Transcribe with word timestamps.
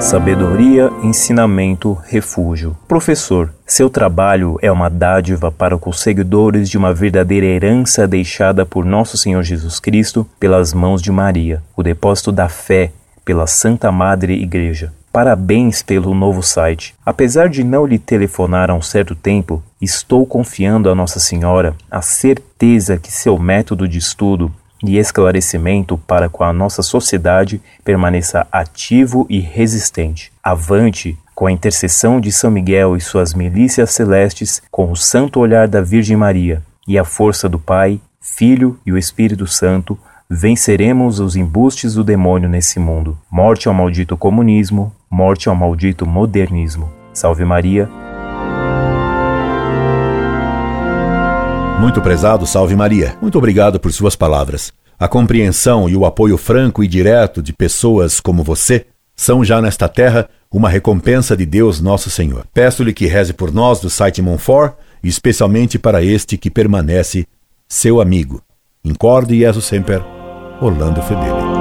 Sabedoria, 0.00 0.92
ensinamento, 1.02 1.98
refúgio. 2.06 2.76
Professor, 2.86 3.52
seu 3.66 3.90
trabalho 3.90 4.56
é 4.62 4.70
uma 4.70 4.88
dádiva 4.88 5.50
para 5.50 5.76
os 5.76 6.00
seguidores 6.00 6.70
de 6.70 6.78
uma 6.78 6.94
verdadeira 6.94 7.44
herança 7.44 8.06
deixada 8.06 8.64
por 8.64 8.84
nosso 8.84 9.16
Senhor 9.16 9.42
Jesus 9.42 9.80
Cristo 9.80 10.24
pelas 10.38 10.72
mãos 10.72 11.02
de 11.02 11.10
Maria, 11.10 11.64
o 11.76 11.82
depósito 11.82 12.30
da 12.30 12.48
fé 12.48 12.92
pela 13.24 13.48
Santa 13.48 13.90
Madre 13.90 14.40
Igreja. 14.40 14.92
Parabéns 15.12 15.82
pelo 15.82 16.14
novo 16.14 16.44
site. 16.44 16.94
Apesar 17.04 17.48
de 17.48 17.64
não 17.64 17.84
lhe 17.84 17.98
telefonar 17.98 18.70
há 18.70 18.74
um 18.74 18.82
certo 18.82 19.16
tempo, 19.16 19.60
estou 19.82 20.24
confiando 20.24 20.88
a 20.88 20.94
Nossa 20.94 21.18
Senhora 21.18 21.74
a 21.90 22.00
certeza 22.00 22.98
que 22.98 23.10
seu 23.10 23.36
método 23.36 23.88
de 23.88 23.98
estudo 23.98 24.52
e 24.82 24.98
esclarecimento 24.98 25.98
para 25.98 26.28
com 26.28 26.44
a 26.44 26.52
nossa 26.52 26.82
sociedade 26.82 27.60
permaneça 27.84 28.46
ativo 28.52 29.26
e 29.28 29.40
resistente. 29.40 30.32
Avante, 30.42 31.18
com 31.34 31.46
a 31.46 31.52
intercessão 31.52 32.20
de 32.20 32.32
São 32.32 32.50
Miguel 32.50 32.96
e 32.96 33.00
suas 33.00 33.34
milícias 33.34 33.90
celestes, 33.90 34.62
com 34.70 34.90
o 34.90 34.96
santo 34.96 35.40
olhar 35.40 35.68
da 35.68 35.80
Virgem 35.80 36.16
Maria 36.16 36.62
e 36.86 36.98
a 36.98 37.04
força 37.04 37.48
do 37.48 37.58
Pai, 37.58 38.00
Filho 38.20 38.78
e 38.84 38.92
o 38.92 38.98
Espírito 38.98 39.46
Santo, 39.46 39.98
venceremos 40.28 41.20
os 41.20 41.36
embustes 41.36 41.94
do 41.94 42.04
demônio 42.04 42.48
nesse 42.48 42.78
mundo. 42.78 43.16
Morte 43.30 43.68
ao 43.68 43.74
maldito 43.74 44.16
comunismo, 44.16 44.92
morte 45.10 45.48
ao 45.48 45.54
maldito 45.54 46.06
modernismo. 46.06 46.90
Salve 47.12 47.44
Maria. 47.44 48.07
Muito 51.80 52.02
prezado, 52.02 52.44
salve 52.44 52.74
Maria. 52.74 53.16
Muito 53.22 53.38
obrigado 53.38 53.78
por 53.78 53.92
suas 53.92 54.16
palavras. 54.16 54.72
A 54.98 55.06
compreensão 55.06 55.88
e 55.88 55.96
o 55.96 56.04
apoio 56.04 56.36
franco 56.36 56.82
e 56.82 56.88
direto 56.88 57.40
de 57.40 57.52
pessoas 57.52 58.18
como 58.18 58.42
você 58.42 58.86
são 59.14 59.44
já 59.44 59.62
nesta 59.62 59.88
terra 59.88 60.28
uma 60.50 60.68
recompensa 60.68 61.36
de 61.36 61.46
Deus 61.46 61.80
nosso 61.80 62.10
Senhor. 62.10 62.46
Peço-lhe 62.52 62.92
que 62.92 63.06
reze 63.06 63.32
por 63.32 63.52
nós 63.52 63.80
do 63.80 63.88
site 63.88 64.20
Monfort, 64.20 64.74
especialmente 65.04 65.78
para 65.78 66.02
este 66.02 66.36
que 66.36 66.50
permanece 66.50 67.26
seu 67.68 68.00
amigo. 68.00 68.42
Incorde 68.84 69.38
Jesus 69.38 69.66
Semper, 69.66 70.02
Orlando 70.60 71.00
Fedeli. 71.02 71.57